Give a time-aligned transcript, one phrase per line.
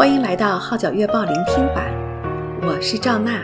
[0.00, 1.92] 欢迎来到《号角月报》聆听版，
[2.62, 3.42] 我是赵娜。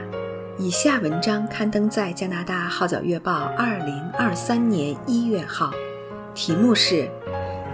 [0.57, 5.71] 以下文章刊登在加拿大《号角月报》二零二三年一月号，
[6.35, 6.95] 题目是《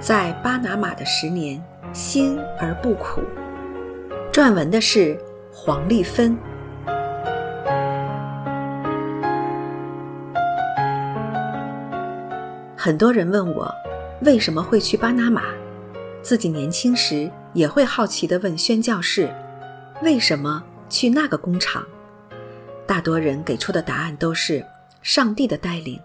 [0.01, 3.21] 在巴拿马的十年，辛而不苦》。
[4.33, 5.17] 撰文的是
[5.53, 6.37] 黄丽芬。
[12.77, 13.73] 很多人问我
[14.23, 15.43] 为什么会去巴拿马，
[16.21, 19.35] 自己年轻时也会好奇地问宣教士：
[20.03, 21.87] 为什么去那个工厂？
[22.87, 24.65] 大多人给出的答案都是
[25.03, 26.01] 上帝的带领。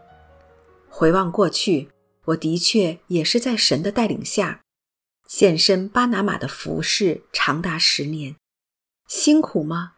[0.90, 1.90] 回望过去，
[2.26, 4.62] 我的确也是在神的带领下，
[5.28, 8.36] 献身巴拿马的服饰长达十年。
[9.08, 9.94] 辛苦吗？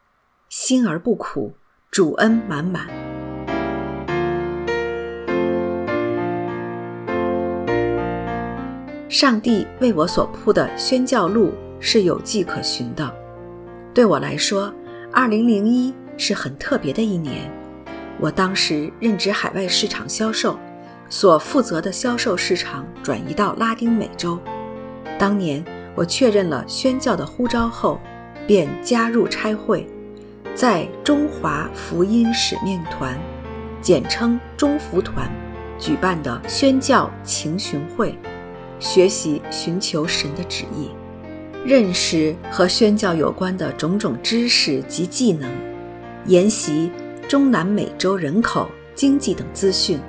[0.49, 1.55] 辛而不苦，
[1.89, 3.08] 主恩满满。
[9.09, 13.11] 上帝为我所铺的宣教路是有迹可循的。
[13.91, 14.71] 对我来说
[15.13, 17.51] ，2001是很特别的一年。
[18.19, 20.59] 我当时任职海外市场销售，
[21.09, 24.37] 所负责的销售市场转移到拉丁美洲。
[25.17, 27.99] 当年我确认了宣教的呼召后，
[28.45, 29.87] 便加入差会，
[30.53, 33.17] 在中华福音使命团
[33.81, 35.27] （简称中福团）
[35.79, 38.15] 举办的宣教情巡会。
[38.79, 40.89] 学习寻求神的旨意，
[41.65, 45.49] 认识和宣教有关的种种知识及技能，
[46.25, 46.89] 研习
[47.27, 49.99] 中南美洲人口、经济等资讯。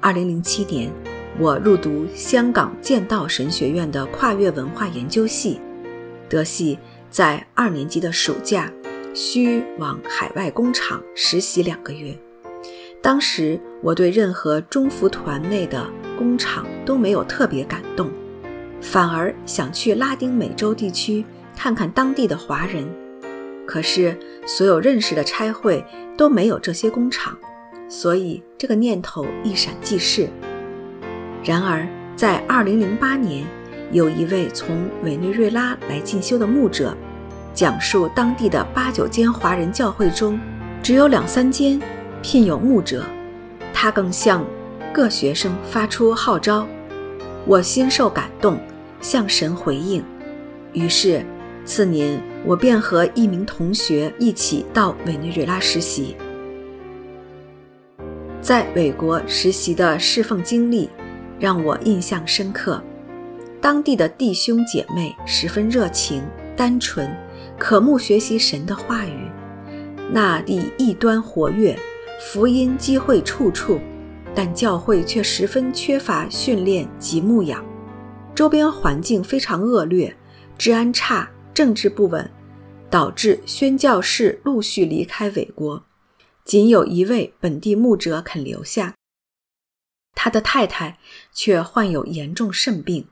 [0.00, 0.90] 二零零七年，
[1.38, 5.60] 我入读香港剑道神学院的跨越文化研究系，
[6.28, 6.78] 德系
[7.10, 8.72] 在二年级的暑假
[9.14, 12.16] 需往海外工厂实习两个月。
[13.00, 18.10] 当时我对任何中服团内的工厂都没有特别感动，
[18.80, 21.24] 反而想去拉丁美洲地区
[21.56, 22.86] 看看当地的华人。
[23.66, 25.84] 可是所有认识的差会
[26.16, 27.36] 都没有这些工厂，
[27.88, 30.28] 所以这个念头一闪即逝。
[31.44, 31.86] 然而，
[32.16, 33.44] 在2008年，
[33.90, 36.96] 有一位从委内瑞拉来进修的牧者，
[37.54, 40.38] 讲述当地的八九间华人教会中，
[40.82, 41.80] 只有两三间
[42.20, 43.04] 聘有牧者。
[43.72, 44.44] 他更像
[44.92, 46.68] 各学生发出号召，
[47.46, 48.60] 我心受感动，
[49.00, 50.04] 向神回应。
[50.74, 51.24] 于是
[51.64, 56.14] 次年，我便和一名同学一起到委内瑞拉实习。
[58.42, 60.90] 在美国实习的侍奉经历
[61.38, 62.82] 让我印象深刻，
[63.62, 66.22] 当地的弟兄姐妹十分热情、
[66.54, 67.10] 单纯，
[67.58, 69.30] 渴慕学习神的话语。
[70.10, 71.74] 那地异端活跃，
[72.20, 73.80] 福音机会处处。
[74.34, 77.64] 但教会却十分缺乏训练及牧养，
[78.34, 80.16] 周边环境非常恶劣，
[80.56, 82.30] 治安差，政治不稳，
[82.90, 85.84] 导致宣教士陆续离开伟国，
[86.44, 88.94] 仅有一位本地牧者肯留下。
[90.14, 90.98] 他的太太
[91.32, 93.08] 却患有严重肾病。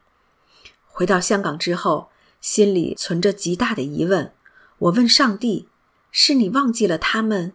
[0.86, 2.10] 回到香港之后，
[2.40, 4.32] 心里存着极大的疑问。
[4.78, 5.68] 我问上帝
[6.10, 7.52] ：“是你忘记了他们？”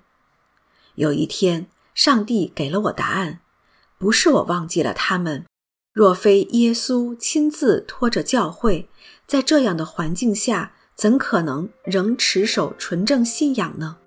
[0.95, 3.39] 有一天，上帝给了我答案。
[4.05, 5.45] 不是我忘记了他们，
[5.91, 8.87] 若非耶稣亲自托着教会，
[9.25, 13.97] 在这样的环境下，怎可能仍持守纯正信仰呢？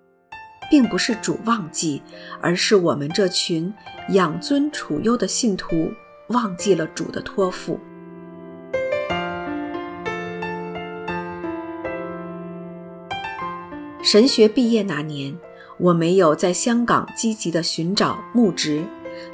[0.70, 2.00] 并不是主忘记，
[2.40, 3.74] 而是我们这群
[4.10, 5.90] 养尊处优的信徒
[6.28, 7.80] 忘记了主的托付。
[14.00, 15.36] 神学毕业那年，
[15.76, 18.84] 我没有在香港积极的寻找牧职。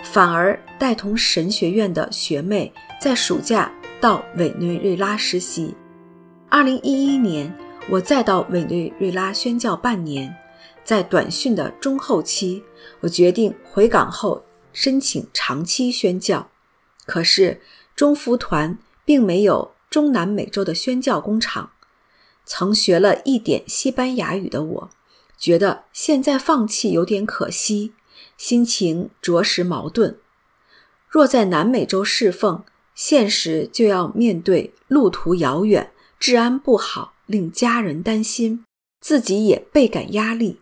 [0.02, 5.74] 反而带同神学院的学妹在暑假到委内瑞拉实习。
[6.48, 7.52] 二零一一年，
[7.90, 10.34] 我再到委内瑞拉宣教半年，
[10.84, 12.62] 在短训的中后期，
[13.00, 16.48] 我决定回港后申请长期宣教。
[17.06, 17.60] 可是
[17.96, 21.70] 中福团并没有中南美洲的宣教工厂。
[22.46, 24.90] 曾学了一点西班牙语的我，
[25.38, 27.92] 觉得现在放弃有点可惜。
[28.36, 30.18] 心情着实矛盾。
[31.08, 32.64] 若在南美洲侍奉，
[32.94, 38.64] 现实就要面对路途遥远、治安不好，令家人担心，
[39.00, 40.60] 自己也倍感压力。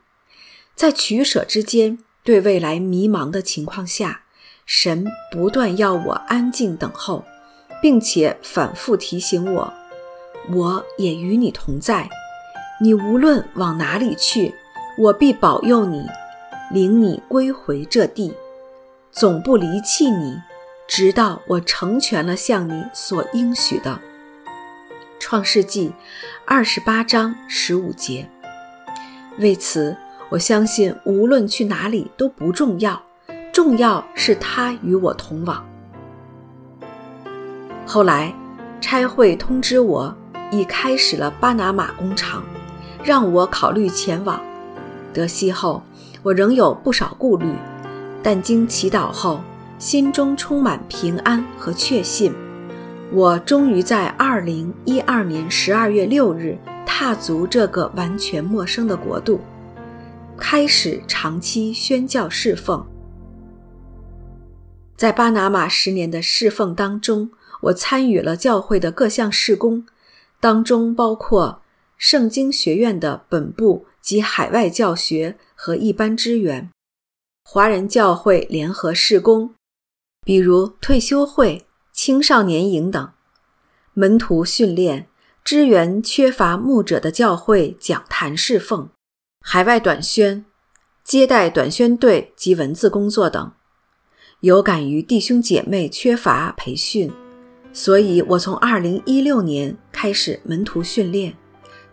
[0.75, 4.23] 在取舍之间，对未来迷茫的情况下，
[4.65, 7.25] 神不断要我安静等候，
[7.83, 9.73] 并且反复提醒我
[10.53, 12.09] ：“我也与你同在，
[12.81, 14.55] 你无论往哪里去，
[14.99, 16.07] 我必保佑你。”
[16.73, 18.33] 领你归回这地，
[19.11, 20.41] 总不离弃你，
[20.89, 24.01] 直到我成全了向你所应许的。
[25.21, 25.93] 创世纪
[26.47, 28.27] 二十八章十五节。
[29.39, 29.95] 为此，
[30.31, 33.03] 我相信无论去哪里都不重要，
[33.53, 35.63] 重要是他与我同往。
[37.87, 38.35] 后来，
[38.81, 40.17] 差会通知我
[40.51, 42.43] 已开始了巴拿马工厂，
[43.05, 44.43] 让我考虑前往。
[45.13, 45.83] 得悉后，
[46.23, 47.47] 我仍有不少顾虑，
[48.23, 49.41] 但经祈祷后，
[49.79, 52.33] 心中充满平安和确信。
[53.13, 56.57] 我终于在二零一二年十二月六日
[56.87, 59.41] 踏足这个完全陌生的国度，
[60.37, 62.87] 开始长期宣教侍奉。
[64.97, 67.31] 在巴拿马十年的侍奉当中，
[67.63, 69.85] 我参与了教会的各项事工，
[70.41, 71.61] 当中包括
[71.99, 76.69] 圣经学院的本部及海外教学和一般支援，
[77.45, 79.55] 华人教会联合事工，
[80.25, 81.65] 比如退休会。
[81.95, 83.13] 青少年营等，
[83.93, 85.09] 门徒训练，
[85.45, 88.89] 支援缺乏牧者的教会讲坛侍奉，
[89.43, 90.47] 海外短宣，
[91.05, 93.53] 接待短宣队及文字工作等。
[94.41, 97.13] 有感于弟兄姐妹缺乏培训，
[97.75, 101.37] 所以我从2016年开始门徒训练，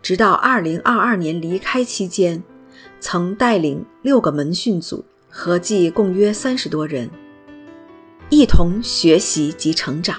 [0.01, 2.43] 直到2022年离开期间，
[2.99, 7.09] 曾带领六个门训组，合计共约三十多人。
[8.29, 10.17] 一同学习及成长。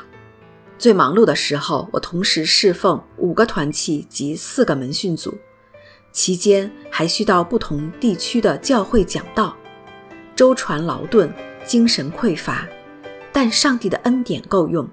[0.79, 5.35] 最忙碌的时候，我同时侍奉五个团契及四个门训组，
[6.13, 9.57] 期间还需到不同地区的教会讲道，
[10.35, 11.33] 舟船劳顿，
[11.65, 12.67] 精神匮乏，
[13.33, 14.89] 但上帝的恩典够用。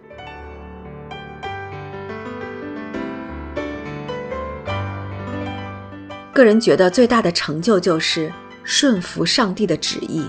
[6.38, 8.32] 个人觉得最大的成就就是
[8.64, 10.24] 顺服上帝的旨意，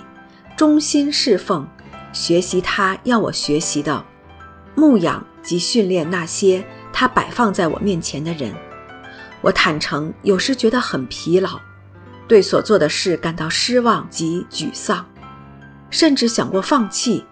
[0.56, 1.68] 忠心侍奉。
[2.14, 4.02] 学习他要我学习的，
[4.74, 6.64] 牧养及训练那些
[6.94, 8.54] 他摆放在我面前的人。
[9.42, 11.60] 我坦诚，有时觉得很疲劳，
[12.26, 15.04] 对所做的事感到失望及沮丧，
[15.90, 17.26] 甚至想过放弃。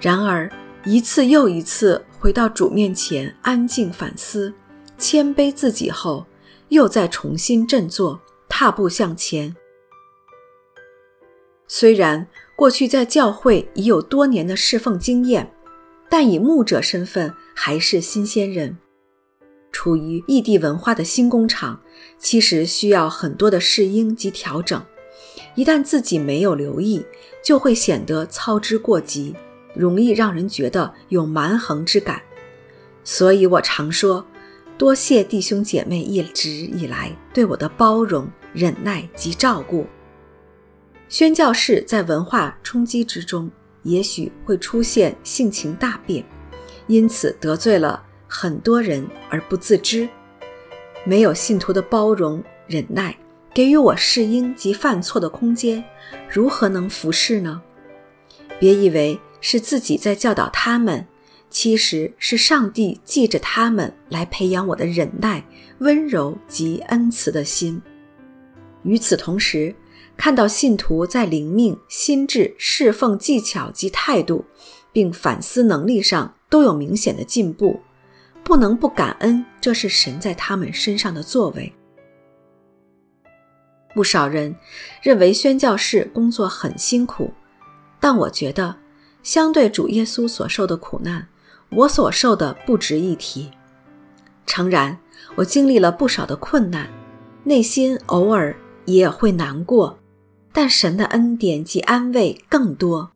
[0.00, 0.50] 然而，
[0.86, 4.54] 一次又一次回到主面前安静反思，
[4.96, 6.24] 谦卑自己后，
[6.72, 9.54] 又再重新振作，踏步向前。
[11.68, 12.26] 虽然，
[12.56, 15.52] 过去在教会已有多年的侍奉经验，
[16.08, 18.78] 但以牧者身份还是新鲜人。
[19.70, 21.78] 处于异地文化的新工厂，
[22.18, 24.82] 其实需要很多的适应及调整。
[25.54, 27.04] 一旦自己没有留意，
[27.44, 29.36] 就会显得操之过急，
[29.74, 32.22] 容易让人觉得有蛮横之感。
[33.04, 34.24] 所以我常说，
[34.78, 39.86] 多谢弟兄姐妹一直以来对我的包容、忍耐及照顾。
[41.08, 43.50] 宣教士在文化冲击之中，
[43.82, 46.24] 也许会出现性情大变，
[46.86, 50.08] 因此得罪了很多人而不自知。
[51.04, 53.16] 没有信徒的包容忍耐，
[53.52, 55.84] 给予我适应及犯错的空间，
[56.30, 57.60] 如何能服侍呢？
[58.58, 61.06] 别以为是自己在教导他们，
[61.52, 65.44] 其实是上帝借着他们来培养我的忍耐、
[65.80, 67.80] 温柔及恩慈的心。
[68.84, 69.74] 与此同时，
[70.16, 74.44] 看到信徒在灵命、心智、侍奉技巧及态度，
[74.92, 77.78] 并反思能力上都有明显的进步，
[78.42, 81.70] 不能不感恩，这是神在他们身上的作为。
[83.94, 84.56] 不少人
[85.02, 87.30] 认为宣教士工作很辛苦，
[88.00, 88.74] 但我觉得，
[89.22, 91.28] 相对主耶稣所受的苦难，
[91.74, 93.50] 我所受的不值一提。
[94.46, 94.98] 诚然，
[95.36, 96.90] 我经历了不少的困难，
[97.44, 99.98] 内心偶尔也会难过。
[100.52, 103.12] 但神的恩典及安慰更多，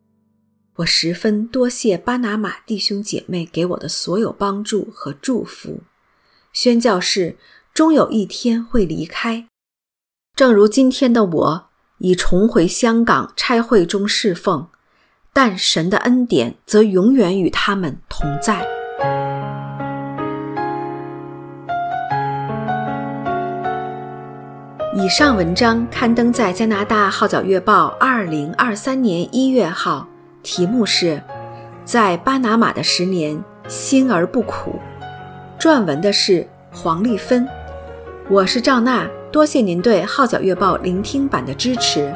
[0.76, 5.82] 我十分多谢巴拿马弟兄姐妹给我的所有帮助和祝福。
[6.54, 7.36] 宣教士
[7.74, 9.46] 终有一天会离开，
[10.34, 14.68] 正如今天的我已重回香港差会中侍奉，
[15.38, 18.66] 但神的恩典则永远与他们同在。
[24.94, 30.08] 以上文章刊登在加拿大《号角月报》二零二三年一月号，
[30.42, 31.16] 题目是
[31.84, 33.38] 《在巴拿马的十年，
[33.68, 34.80] 辛而不苦》，
[35.62, 37.46] 撰文的是黄丽芬。
[38.30, 42.10] 我是赵娜，多谢您对《号角月报》聆听版的支持。